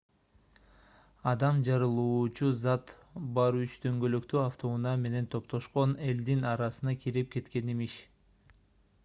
адам 1.31 1.59
жарылуучу 1.67 2.49
зат 2.61 2.93
бар 3.35 3.59
үч 3.59 3.75
дөңгөлөктүү 3.85 4.41
автоунаа 4.45 4.95
менен 5.05 5.31
топтошкон 5.37 5.95
элдин 6.11 6.51
арасына 6.55 6.97
кирип 7.05 7.33
кеткен 7.39 7.73
имиш 7.77 8.01